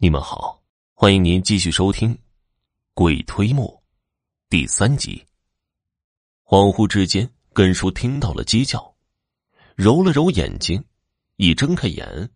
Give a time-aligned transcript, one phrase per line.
[0.00, 0.62] 你们好，
[0.94, 2.14] 欢迎您继续收听
[2.94, 3.66] 《鬼推磨》
[4.48, 5.26] 第三集。
[6.44, 8.94] 恍惚之间，根叔听到了鸡叫，
[9.74, 10.84] 揉了揉眼睛，
[11.34, 12.30] 一睁开眼，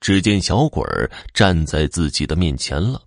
[0.00, 3.06] 只见小鬼儿站在自己的面前了。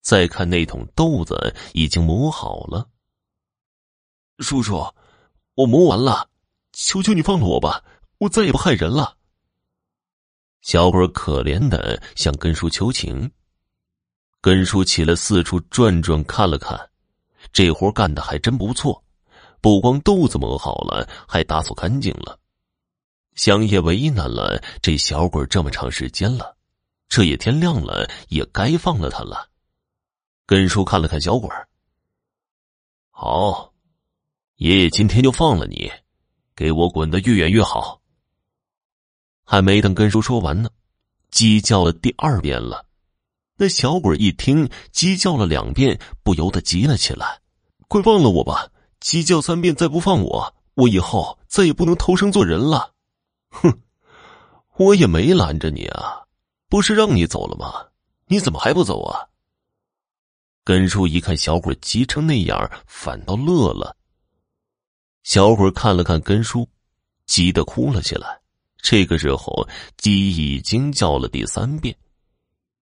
[0.00, 2.88] 再看那桶豆子已经磨好了。
[4.38, 4.82] 叔叔，
[5.56, 6.30] 我磨完了，
[6.72, 7.84] 求求你放了我吧，
[8.16, 9.18] 我再也不害人了。
[10.62, 13.30] 小鬼可怜的向根叔求情。
[14.40, 16.90] 根叔起来四处转转，看了看，
[17.52, 19.04] 这活干的还真不错，
[19.60, 22.38] 不光豆子磨好了，还打扫干净了。
[23.34, 26.56] 香叶为难了这小鬼这么长时间了，
[27.08, 29.48] 这也天亮了，也该放了他了。
[30.44, 31.48] 根叔看了看小鬼
[33.10, 33.72] 好，
[34.56, 35.90] 爷爷今天就放了你，
[36.54, 38.01] 给我滚得越远越好。
[39.52, 40.70] 还没等根叔说完呢，
[41.30, 42.86] 鸡叫了第二遍了。
[43.58, 47.38] 那小鬼一听鸡叫了两遍，不由得急了起来
[47.86, 48.66] ：“快放了我吧！
[49.00, 52.94] 鸡叫三遍再不放我，我以后再也不能偷生做人了。”
[53.52, 53.78] 哼，
[54.78, 56.22] 我也没拦着你啊，
[56.70, 57.88] 不是让你走了吗？
[58.28, 59.28] 你怎么还不走啊？
[60.64, 63.94] 根叔一看小鬼急成那样，反倒乐了。
[65.24, 66.66] 小鬼看了看根叔，
[67.26, 68.40] 急得哭了起来。
[68.82, 69.66] 这个时候，
[69.96, 71.96] 鸡已经叫了第三遍，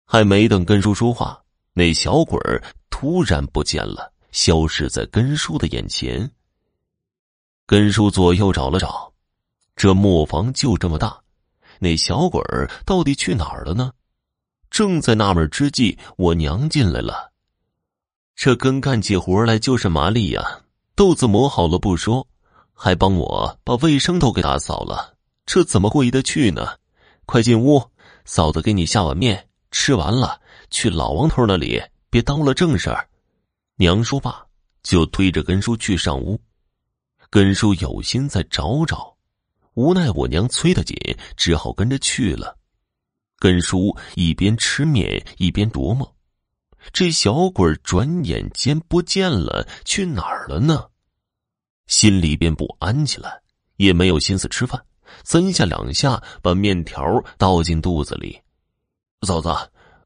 [0.04, 6.30] 还没等根叔说话，那小鬼儿突然不见了，消失在根叔的眼前。
[7.66, 9.10] 根叔左右找了找，
[9.74, 11.18] 这磨坊就这么大，
[11.78, 13.90] 那小鬼儿到底去哪儿了呢？
[14.70, 17.32] 正在纳闷之际，我娘进来了，
[18.36, 20.60] 这跟干起活来就是麻利呀！
[20.94, 22.26] 豆子磨好了不说，
[22.74, 25.17] 还帮我把卫生都给打扫了。
[25.48, 26.76] 这怎么过意得去呢？
[27.24, 27.82] 快进屋，
[28.26, 33.08] 嫂子给你下碗面，吃完了去老王头那里，别耽误了正事儿。
[33.76, 34.46] 娘说罢，
[34.82, 36.38] 就推着根叔去上屋。
[37.30, 39.16] 根叔有心再找找，
[39.72, 40.94] 无奈我娘催得紧，
[41.34, 42.58] 只好跟着去了。
[43.38, 46.14] 根叔一边吃面一边琢磨：
[46.92, 50.90] 这小鬼转眼间不见了，去哪儿了呢？
[51.86, 53.40] 心里边不安起来，
[53.76, 54.84] 也没有心思吃饭。
[55.24, 57.02] 三下两下把面条
[57.36, 58.40] 倒进肚子里，
[59.26, 59.48] 嫂子，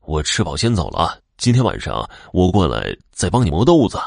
[0.02, 1.20] 我吃饱先走了。
[1.38, 3.98] 今天晚上我过来再帮你磨豆子，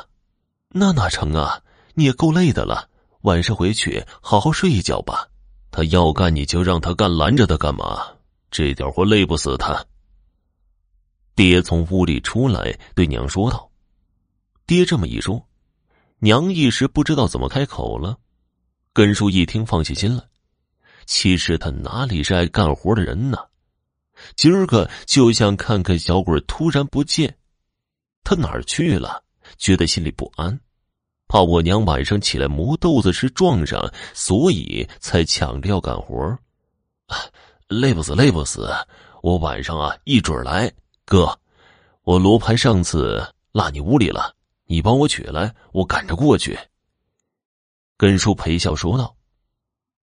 [0.69, 1.61] 那哪成啊？
[1.93, 2.89] 你也够累的了，
[3.21, 5.27] 晚上回去好好睡一觉吧。
[5.71, 8.05] 他要干你就让他干，拦着他干嘛？
[8.51, 9.85] 这点活累不死他。
[11.35, 13.69] 爹从屋里出来对娘说道
[14.65, 15.45] ：“爹这么一说，
[16.19, 18.17] 娘一时不知道怎么开口了。”
[18.93, 20.23] 根叔一听放下心来。
[21.05, 23.37] 其实他哪里是爱干活的人呢？
[24.35, 27.37] 今儿个就想看看小鬼突然不见，
[28.23, 29.23] 他哪儿去了？
[29.57, 30.59] 觉得心里不安，
[31.27, 36.17] 怕我娘晚上起来磨豆子时撞上，所以才抢着要干活。
[37.07, 37.17] 啊
[37.67, 38.69] 累不死，累不死！
[39.21, 40.71] 我晚上啊一准来。
[41.03, 41.37] 哥，
[42.03, 44.35] 我罗盘上次落你屋里了，
[44.65, 46.57] 你帮我取来，我赶着过去。
[47.97, 49.14] 根叔陪笑说道。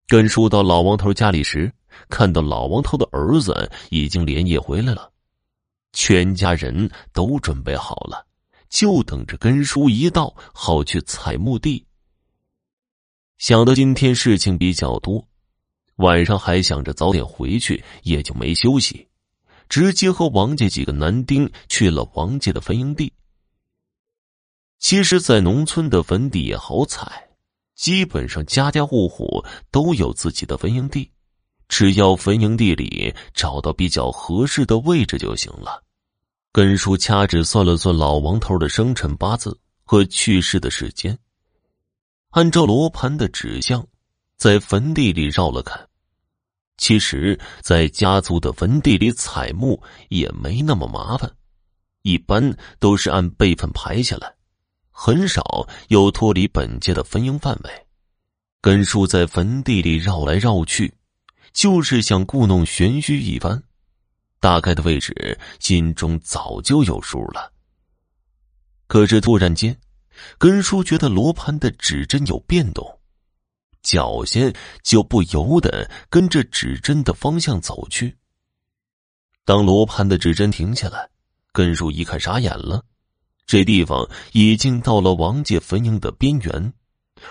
[0.09, 1.73] 根叔到老王头家里时，
[2.09, 5.11] 看到老王头的儿子已经连夜回来了，
[5.93, 8.25] 全家人都准备好了，
[8.69, 11.85] 就等着根叔一到，好去采墓地。
[13.39, 15.27] 想到今天事情比较多，
[15.97, 19.09] 晚上还想着早点回去，也就没休息，
[19.69, 23.13] 直接和王家几个男丁去了王家的坟营地。
[24.79, 27.26] 其实，在农村的坟地也好采。
[27.77, 31.09] 基本上家家户户都有自己的坟营地，
[31.69, 35.85] 只要坟营地里找到比较合适的位置就行了。
[36.53, 41.17] 根叔掐指算了算老王头的生辰八字和去世的时间，
[42.31, 43.87] 按照罗盘的指向，
[44.39, 45.87] 在坟地里绕了看。
[46.79, 51.31] 其实，在家族的坟地里采墓也没那么麻烦，
[52.03, 54.36] 一般都是按辈分排下来。
[54.99, 57.87] 很少有脱离本界的坟营范围。
[58.63, 60.93] 根叔在坟地里绕来绕去，
[61.53, 63.63] 就是想故弄玄虚一番。
[64.41, 67.53] 大概的位置，心中早就有数了。
[68.87, 69.79] 可是突然间，
[70.39, 72.99] 根叔觉得罗盘的指针有变动，
[73.83, 74.41] 脚下
[74.83, 78.17] 就不由得跟着指针的方向走去。
[79.45, 81.11] 当罗盘的指针停下来，
[81.53, 82.83] 根叔一看傻眼了。
[83.47, 86.73] 这地方已经到了王家坟茔的边缘，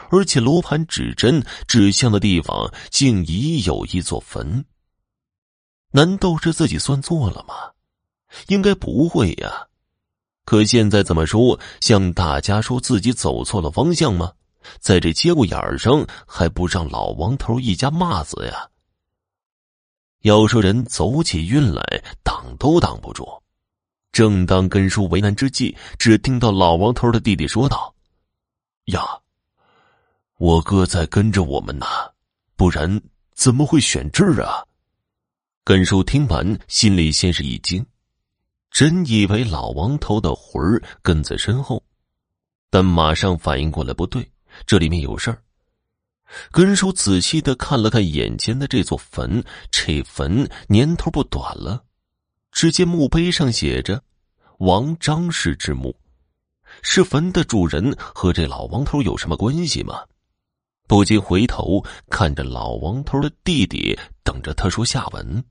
[0.10, 4.64] 而且罗盘指针指向的地方竟已有一座坟。
[5.92, 7.54] 难道是自己算错了吗？
[8.48, 9.68] 应该不会呀。
[10.46, 11.60] 可现在怎么说？
[11.82, 14.32] 向大家说自己走错了方向吗？
[14.80, 18.70] 在这节骨眼上，还不让老王头一家骂死呀？
[20.22, 21.84] 要说人走起运来，
[22.24, 23.28] 挡都挡不住。
[24.16, 27.94] 正当根叔为难之际，只听到老王头的弟弟说道
[28.96, 29.02] ：“呀，
[30.38, 31.86] 我哥在跟着我们呢，
[32.56, 33.02] 不然
[33.34, 34.64] 怎么会选这儿啊？”
[35.66, 37.86] 根叔听完，心里先是一惊。
[38.72, 41.84] 真以为老王头的魂儿跟在身后，
[42.70, 44.26] 但马上反应过来，不对，
[44.66, 45.44] 这里面有事儿。
[46.54, 51.84] 根叔仔细的看了看眼前的这座坟，这坟年头不短了。
[52.56, 54.02] 只见墓碑上写着
[54.60, 55.94] “王张氏之墓”，
[56.82, 60.06] 是坟的主人和这老王头有什么关系吗？
[60.88, 65.44] 不禁回头看着老王头的弟弟，等着他说下文。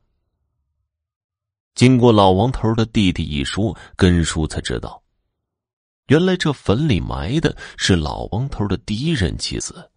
[1.74, 5.02] 经过老王头的弟弟一说，根叔才知道，
[6.06, 9.90] 原来这坟里埋的是老王头的第一任妻子。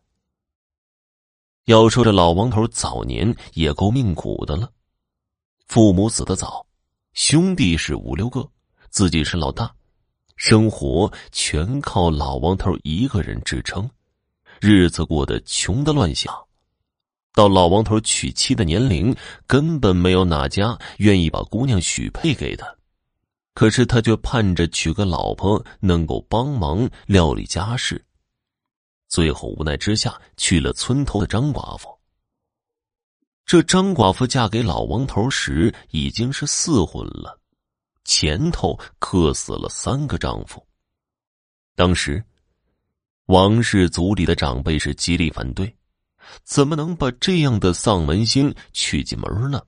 [1.67, 4.69] 要说这老王头早年也够命苦的了，
[5.67, 6.66] 父母死的早，
[7.17, 8.47] 兄弟是五六个，
[8.91, 9.73] 自己是老大，
[10.35, 13.89] 生活全靠老王头一个人支撑，
[14.61, 16.31] 日子过得穷的乱想。
[17.33, 19.15] 到老王头娶妻的年龄，
[19.47, 22.67] 根本没有哪家愿意把姑娘许配给他。
[23.55, 27.99] 可是他却盼着娶个老婆能够帮忙料理家事。
[29.07, 31.96] 最后无奈之下，娶了村头的张寡妇。
[33.47, 37.39] 这张寡妇嫁给老王头时已经是四婚了，
[38.03, 40.61] 前头克死了三个丈夫。
[41.73, 42.21] 当时，
[43.27, 45.73] 王氏族里的长辈是极力反对。
[46.43, 49.61] 怎么能把这样的丧门星娶进门呢？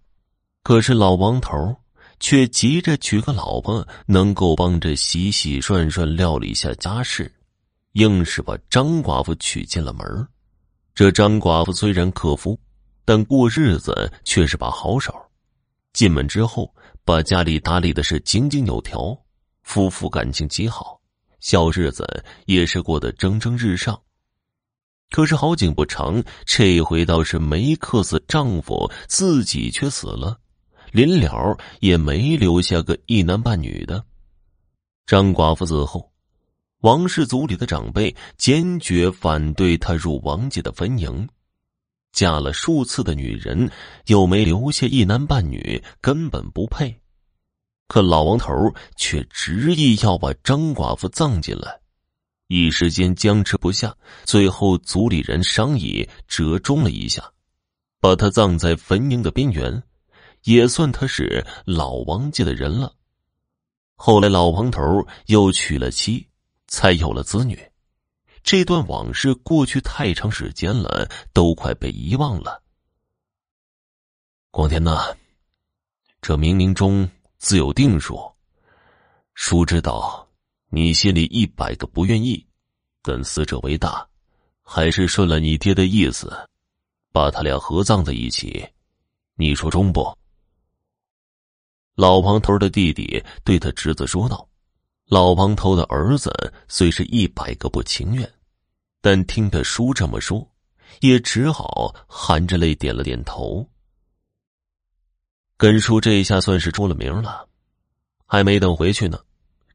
[0.61, 1.73] 可是老王头
[2.19, 7.33] 却急着娶个老婆，能够帮着洗洗涮涮料理一下家事，
[7.93, 10.27] 硬是把张寡妇娶进了门。
[10.93, 12.59] 这张寡妇虽然克夫，
[13.09, 15.11] 但过日子却是把好手。
[15.93, 16.71] 进门之后，
[17.03, 19.19] 把家里打理的是井井有条，
[19.63, 21.01] 夫妇感情极好，
[21.39, 22.05] 小日子
[22.45, 23.99] 也是过得蒸蒸日上。
[25.09, 30.39] 可是好景不长，这回倒是没克死丈夫，自己却死了，
[30.91, 34.05] 临了也没留下个一男半女的。
[35.07, 36.11] 张寡妇死后，
[36.81, 41.27] 王氏族里的长辈坚决反对她入王家的坟茔。
[42.11, 43.69] 嫁了数次的女人，
[44.07, 47.01] 又没留下一男半女，根本不配。
[47.87, 48.53] 可老王头
[48.95, 51.79] 却执意要把张寡妇葬进来。
[52.47, 57.23] 一时间僵持不下，最后族里人商议，折中了一下，
[57.99, 59.83] 把她葬在坟茔的边缘，
[60.43, 62.93] 也算她是老王家的人了。
[63.95, 64.81] 后来老王头
[65.27, 66.27] 又娶了妻，
[66.67, 67.59] 才有了子女。
[68.43, 72.63] 这段往事过去太长时间了，都快被遗忘了。
[74.51, 75.15] 广天呐，
[76.21, 77.07] 这冥冥中
[77.37, 78.19] 自有定数，
[79.35, 80.27] 叔知道。
[80.71, 82.45] 你心里一百个不愿意，
[83.01, 84.07] 但死者为大，
[84.61, 86.31] 还是顺了你爹的意思，
[87.11, 88.67] 把他俩合葬在一起。
[89.35, 90.15] 你说中不？
[91.95, 94.48] 老王头的弟弟对他侄子说道。
[95.09, 96.31] 老王头的儿子
[96.67, 98.31] 虽是一百个不情愿，
[99.01, 100.47] 但听他叔这么说，
[101.01, 103.67] 也只好含着泪点了点头。
[105.57, 107.47] 根叔这一下算是出了名了，
[108.27, 109.19] 还没等回去呢。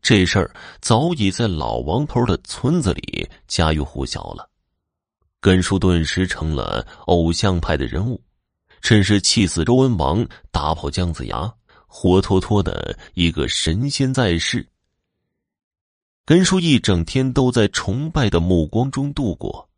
[0.01, 4.49] 这事儿早已在老王头的村子里家喻户晓了，
[5.41, 8.23] 根叔顿时成了偶像派的人物，
[8.81, 11.53] 真是气死周文王，打跑姜子牙，
[11.89, 14.65] 活脱脱的一个神仙在世。
[16.27, 19.69] 根叔一整天都在崇拜的目光中度过，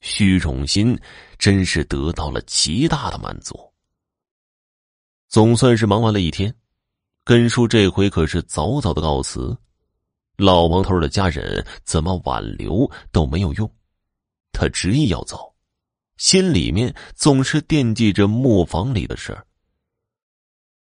[0.00, 0.98] 虚荣心
[1.36, 3.54] 真是得到了极大的满足。
[5.28, 6.54] 总算是忙完了一天。
[7.24, 9.56] 根叔这回可是早早的告辞，
[10.36, 13.70] 老王头的家人怎么挽留都没有用，
[14.50, 15.54] 他执意要走，
[16.16, 19.46] 心里面总是惦记着磨坊里的事儿。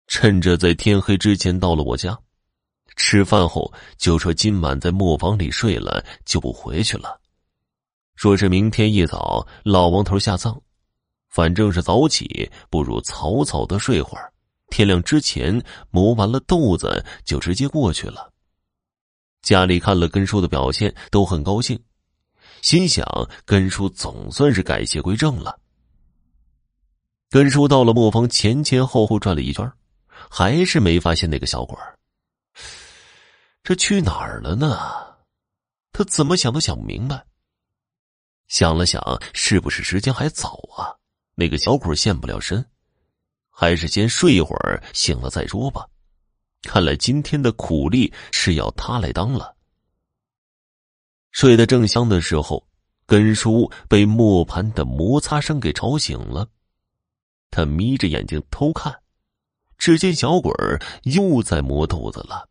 [0.07, 2.17] 趁着在天黑之前到了我家，
[2.99, 7.19] 吃饭后就说今晚在磨坊里睡了就不回去了，
[8.17, 10.61] 说是明天一早老王头下葬，
[11.31, 14.31] 反正是早起，不如草草的睡会儿。
[14.69, 18.31] 天亮之前磨完了豆子，就直接过去了。
[19.43, 21.81] 家里看了根叔的表现，都很高兴，
[22.63, 23.07] 心想
[23.47, 25.57] 根叔总算是改邪归正了。
[27.31, 29.73] 根叔到了磨坊，前前后后转了一圈，
[30.29, 31.79] 还是没发现那个小鬼
[33.69, 34.79] 这去哪儿了呢？
[35.93, 37.23] 他怎么想都想不明白。
[38.47, 38.99] 想了想，
[39.35, 40.97] 是不是时间还早啊？
[41.35, 42.67] 那个小鬼现不了身，
[43.51, 45.87] 还是先睡一会儿，醒了再说吧。
[46.63, 49.55] 看来今天的苦力是要他来当了。
[51.33, 52.67] 睡得正香的时候，
[53.05, 56.49] 根叔被磨盘的摩擦声给吵醒了。
[57.51, 59.03] 他眯着眼睛偷看，
[59.77, 62.49] 只见小鬼儿又在磨豆子了，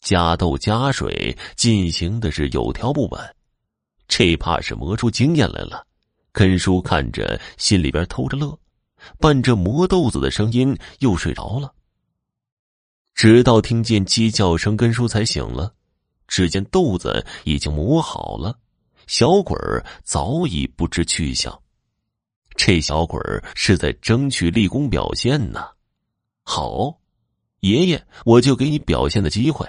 [0.00, 3.34] 加豆加水，进行的是有条不紊，
[4.06, 5.86] 这怕是磨出经验来了。
[6.32, 8.58] 根叔看着，心里边偷着乐，
[9.18, 11.72] 伴着磨豆子的声音又睡着了。
[13.14, 15.74] 直到听见鸡叫声，根叔才醒了。
[16.28, 18.56] 只见豆子已经磨好了，
[19.06, 21.60] 小鬼儿早已不知去向。
[22.54, 25.66] 这小鬼儿是在争取立功表现呢。
[26.44, 27.00] 好，
[27.60, 29.66] 爷爷，我就给你表现的机会。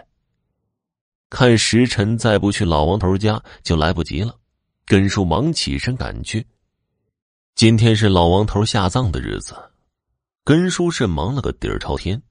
[1.30, 4.36] 看时辰，再不去老王头家就来不及了。
[4.86, 6.46] 根叔忙起身赶去。
[7.54, 9.56] 今天是老王头下葬的日子，
[10.44, 12.22] 根叔是忙了个底儿朝天。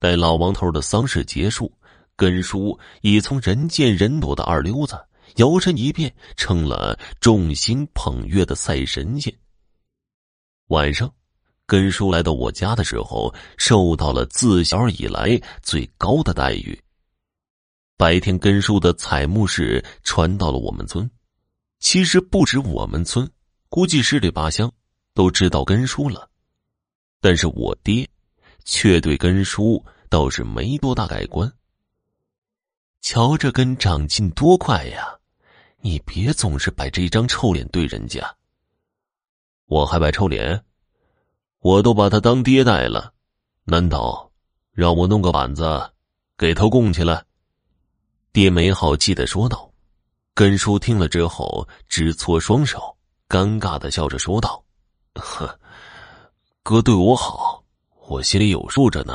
[0.00, 1.72] 待老王头的丧事结束。
[2.16, 4.96] 根叔已从人见人躲的二流子
[5.34, 9.34] 摇身一变成了众星捧月的赛神仙。
[10.68, 11.12] 晚上，
[11.66, 16.80] 根叔来到我家的时候，受到了自小以来最高的待遇。
[17.96, 21.08] 白天，根叔的彩木事传到了我们村，
[21.78, 23.30] 其实不止我们村，
[23.68, 24.72] 估计十里八乡
[25.14, 26.28] 都知道根叔了。
[27.20, 28.08] 但是我爹
[28.64, 31.50] 却对根叔倒是没多大改观。
[33.00, 35.16] 瞧这根长进多快呀！
[35.80, 38.36] 你别总是摆这张臭脸对人家。
[39.66, 40.64] 我还摆臭脸？
[41.60, 43.12] 我都把他当爹带了，
[43.64, 44.32] 难道
[44.72, 45.92] 让我弄个板子
[46.36, 47.24] 给他供起来？
[48.34, 49.70] 爹没好气的说道。
[50.34, 52.96] 根叔听了之后直搓双手，
[53.28, 54.60] 尴尬的笑着说道
[55.14, 55.56] ：“呵，
[56.64, 57.62] 哥对我好，
[58.08, 59.14] 我心里有数着呢。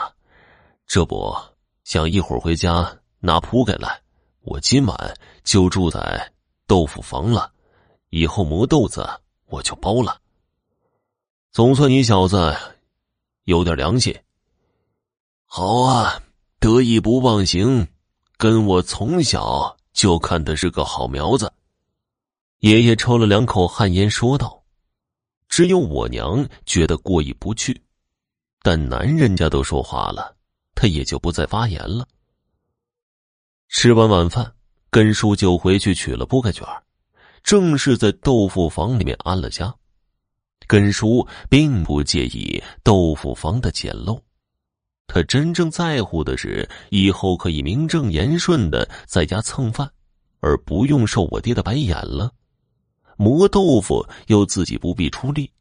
[0.87, 1.35] 这不，
[1.83, 2.89] 想一会儿回家。”
[3.21, 4.01] 拿铺盖来，
[4.43, 6.31] 我今晚就住在
[6.65, 7.51] 豆腐房了。
[8.11, 9.05] 以后磨豆子
[9.47, 10.21] 我就包了。
[11.51, 12.55] 总算你小子
[13.43, 14.17] 有点良心。
[15.45, 16.23] 好啊，
[16.61, 17.85] 得意不忘形，
[18.39, 21.51] 跟我从小就看他是个好苗子。
[22.59, 24.63] 爷爷抽了两口旱烟，说道
[25.49, 27.83] ：“只有我娘觉得过意不去，
[28.61, 30.37] 但男人家都说话了，
[30.73, 32.07] 他也就不再发言了。”
[33.67, 34.53] 吃完晚饭，
[34.89, 36.65] 根叔就回去取了铺盖卷
[37.43, 39.75] 正是在豆腐房里面安了家。
[40.65, 44.21] 根叔并不介意豆腐房的简陋，
[45.09, 49.91] 他真正在乎的是以后可以名正言顺的在家蹭饭，
[50.39, 52.31] 而不用受我爹的白眼了。
[53.17, 55.51] 磨豆腐又自己不必出力，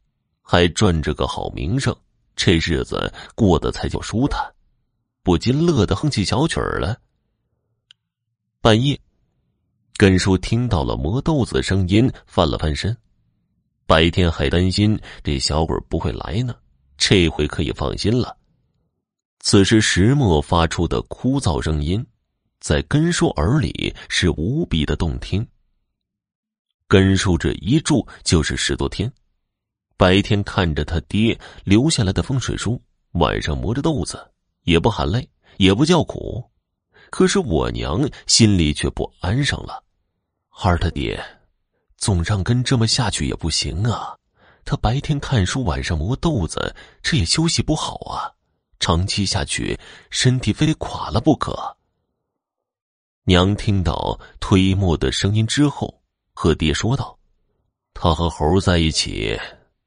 [0.41, 1.93] 还赚着个好名声，
[2.35, 4.41] 这日子过得才叫舒坦，
[5.23, 6.95] 不禁乐得哼起小曲儿来。
[8.61, 8.97] 半夜，
[9.97, 12.95] 根叔听到了磨豆子的声音，翻了翻身。
[13.85, 16.55] 白天还担心这小鬼不会来呢，
[16.97, 18.37] 这回可以放心了。
[19.39, 22.05] 此时石磨发出的枯燥声音，
[22.59, 25.45] 在根叔耳里是无比的动听。
[26.87, 29.11] 根叔这一住就是十多天，
[29.95, 32.81] 白天看着他爹留下来的风水书，
[33.13, 34.29] 晚上磨着豆子，
[34.63, 35.27] 也不喊累，
[35.57, 36.43] 也不叫苦。
[37.09, 39.83] 可是我娘心里却不安生了，
[40.61, 41.19] 二他爹，
[41.97, 44.15] 总让根这么下去也不行啊！
[44.65, 48.29] 他白天看书，晚上磨豆子，这也休息不好啊！
[48.79, 51.77] 长期下去，身体非得垮了不可。
[53.25, 56.01] 娘听到推磨的声音之后，
[56.33, 57.17] 和爹说道
[57.93, 59.39] ：“他和猴在一起，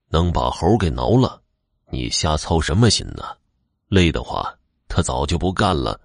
[0.09, 1.43] 能把猴给挠了，
[1.91, 3.25] 你瞎操什么心呢？
[3.89, 4.55] 累的话，
[4.87, 5.99] 他早就不干了。”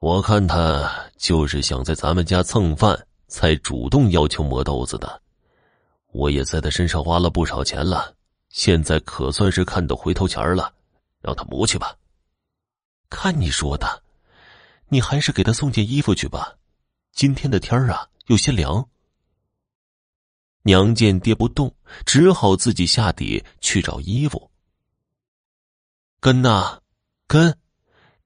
[0.00, 5.22] 我看他就是想在咱们家蹭饭，才主动要求磨豆子的。
[6.12, 8.12] 我也在他身上花了不少钱了，
[8.48, 10.74] 现在可算是看到回头钱了，
[11.22, 11.96] 让他磨去吧。
[13.08, 14.02] 看你说的，
[14.88, 16.56] 你还是给他送件衣服去吧。
[17.12, 18.88] 今天的天儿啊，有些凉。
[20.62, 21.74] 娘见爹不动，
[22.06, 24.50] 只好自己下地去找衣服。
[26.20, 26.80] 根呐，
[27.26, 27.58] 根，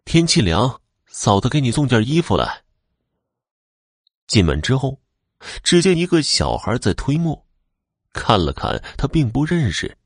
[0.05, 0.81] 天气凉。
[1.07, 2.63] 嫂子，给你送件衣服来。
[4.27, 5.01] 进门之后，
[5.63, 7.47] 只见一个小孩在推磨，
[8.13, 9.97] 看了看，他并不认识。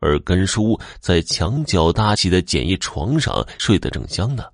[0.00, 4.44] 而根叔在墙角搭起的简易床上睡得正香呢。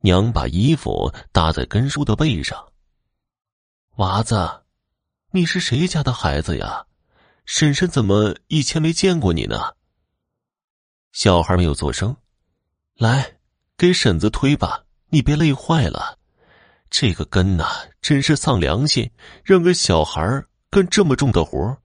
[0.00, 2.72] 娘把衣服搭在根叔的背上。
[3.96, 4.62] 娃子，
[5.30, 6.86] 你是谁家的孩子呀？
[7.44, 9.74] 婶婶怎么以前没见过你呢？
[11.12, 12.16] 小孩没有作声。
[12.96, 13.38] 来，
[13.76, 16.18] 给婶子推吧，你别累坏了。
[16.88, 17.66] 这个根呐，
[18.00, 19.10] 真是丧良心，
[19.44, 21.76] 让个小孩干这么重的活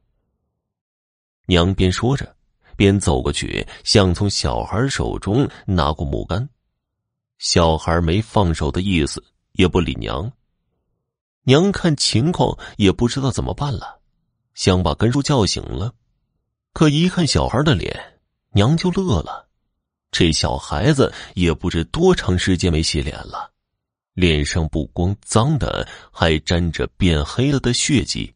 [1.47, 2.36] 娘边说着，
[2.77, 6.47] 边走过去，想从小孩手中拿过木杆。
[7.39, 10.31] 小孩没放手的意思，也不理娘。
[11.43, 13.99] 娘看情况，也不知道怎么办了，
[14.53, 15.93] 想把根叔叫醒了，
[16.73, 18.19] 可一看小孩的脸，
[18.51, 19.47] 娘就乐了。
[20.11, 23.51] 这小孩子也不知多长时间没洗脸了，
[24.13, 28.33] 脸上不光脏的，还沾着变黑了的血迹。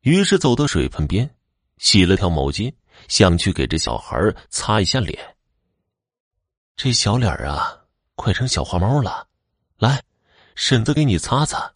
[0.00, 1.30] 于是走到水盆边，
[1.78, 2.72] 洗了条毛巾，
[3.08, 4.16] 想去给这小孩
[4.48, 5.18] 擦一下脸。
[6.76, 7.76] 这小脸啊，
[8.14, 9.26] 快成小花猫了。
[9.78, 10.02] 来，
[10.54, 11.72] 婶子给你擦擦。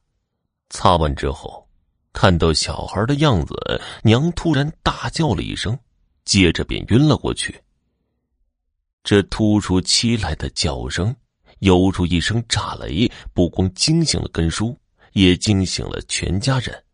[0.70, 1.68] 擦完之后，
[2.12, 3.54] 看到小孩的样子，
[4.02, 5.78] 娘突然大叫了一声，
[6.24, 7.62] 接着便晕了过去。
[9.04, 11.14] 这突如其来的叫声，
[11.60, 14.76] 犹如一声炸雷，不光惊醒了根叔，
[15.12, 16.84] 也惊醒了全家人。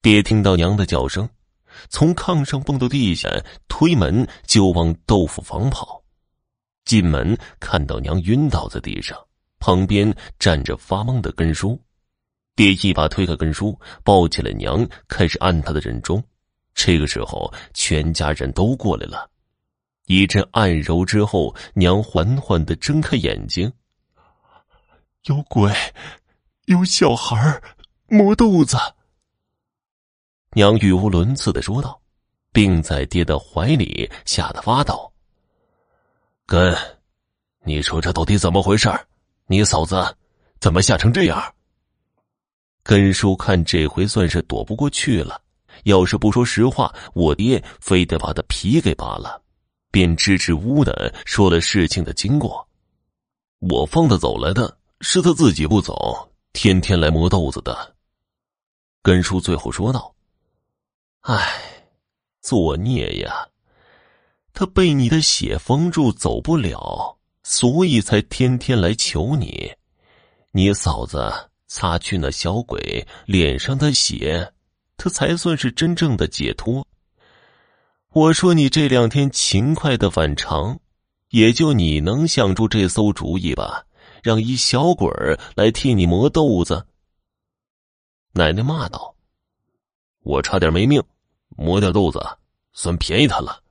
[0.00, 1.28] 爹听到娘的叫声，
[1.88, 3.28] 从炕上蹦到地下，
[3.68, 6.02] 推门就往豆腐房跑。
[6.84, 9.18] 进门看到娘晕倒在地上，
[9.58, 11.80] 旁边站着发懵的根叔。
[12.56, 16.22] 爹一把推开根叔，抱起了娘，开始按他的人中。
[16.74, 19.30] 这个时候，全家人都过来了。
[20.06, 23.70] 一阵按揉之后，娘缓缓的睁开眼睛。
[25.24, 25.70] 有鬼，
[26.64, 27.60] 有小孩
[28.08, 28.76] 磨豆子。
[30.58, 32.00] 娘语无伦次的说道，
[32.52, 35.08] 并在爹的怀里吓得发抖。
[36.46, 36.76] 根，
[37.62, 38.90] 你说这到底怎么回事？
[39.46, 40.04] 你嫂子
[40.58, 41.40] 怎么吓成这样？
[42.82, 45.40] 根叔看这回算是躲不过去了，
[45.84, 49.40] 要是不说实话，我爹非得把他皮给扒了，
[49.92, 52.66] 便支支吾吾的说了事情的经过。
[53.60, 57.94] 我放他走来的是他自己不走，天天来磨豆子的。
[59.04, 60.12] 根叔最后说道
[61.20, 61.84] ：“唉，
[62.40, 63.48] 作孽呀！
[64.52, 69.72] 他被你的血封住，走不了，所以才天天来求你。
[70.52, 71.32] 你嫂子。”
[71.70, 74.54] 擦去那小鬼脸上的血，
[74.96, 76.82] 他才算是真正的解脱。
[78.14, 80.80] 我说你这两天勤快的反常，
[81.28, 83.84] 也就你能想出这馊主意吧？
[84.22, 86.86] 让一小鬼儿来替你磨豆子。
[88.32, 89.14] 奶奶骂道
[90.28, 91.02] ：“我差点没命，
[91.56, 92.20] 磨掉豆子
[92.74, 93.62] 算便宜他了。”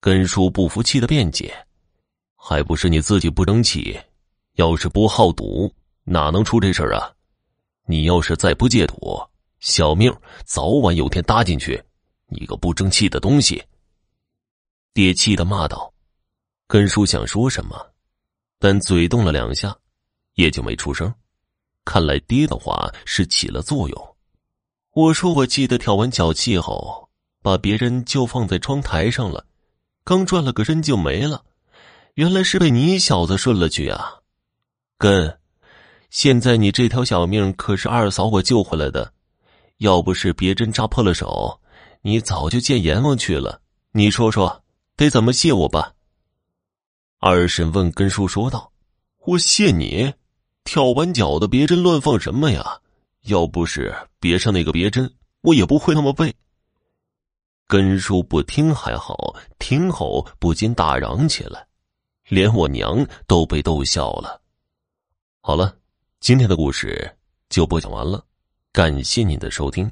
[0.00, 1.54] 根叔不服气的辩解
[2.34, 4.00] ：“还不是你自己不争气，
[4.54, 5.70] 要是不好赌。”
[6.06, 7.10] 哪能出这事儿啊！
[7.86, 9.18] 你要是再不戒赌，
[9.58, 11.82] 小命早晚有天搭进去！
[12.26, 13.62] 你个不争气的东西！
[14.92, 15.92] 爹气的骂道。
[16.66, 17.90] 根叔想说什么，
[18.58, 19.74] 但嘴动了两下，
[20.34, 21.12] 也就没出声。
[21.86, 24.13] 看来爹的话是起了作用。
[24.94, 27.08] 我说，我记得挑完脚气后，
[27.42, 29.44] 把别人就放在窗台上了，
[30.04, 31.44] 刚转了个身就没了。
[32.14, 34.20] 原来是被你小子顺了去啊！
[34.96, 35.36] 根。
[36.10, 39.12] 现在你这条小命可是二嫂我救回来的，
[39.78, 41.60] 要不是别针扎破了手，
[42.02, 43.60] 你早就见阎王去了。
[43.90, 44.62] 你说说，
[44.94, 45.92] 得怎么谢我吧？
[47.18, 48.70] 二婶问根叔说道
[49.26, 50.14] ：“我谢你，
[50.62, 52.78] 挑完脚的别针乱放什么呀？
[53.24, 56.34] 要不是别上那个别针，我也不会那么背。”
[57.68, 61.66] 根叔不听还好，听后不禁大嚷起来，
[62.28, 64.40] 连我娘都被逗笑了。
[65.40, 65.76] 好了。
[66.20, 67.14] 今天的故事
[67.50, 68.24] 就播讲完了，
[68.72, 69.90] 感谢您的收听。